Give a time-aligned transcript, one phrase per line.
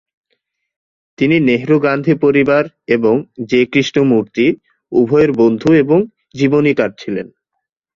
[1.19, 2.63] তিনি নেহরু-গান্ধী পরিবার
[2.87, 3.15] এবং
[3.45, 4.45] জে কৃষ্ণমূর্তি,
[4.91, 5.99] উভয়ের বন্ধু এবং
[6.35, 7.27] জীবনীকার ছিলেন।